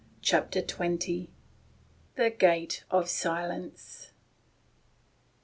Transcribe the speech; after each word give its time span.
CHAPTER 0.23 0.63
XXL 0.63 1.27
THE 2.15 2.31
GATE 2.31 2.85
OF 2.89 3.07
SILENCE. 3.07 4.09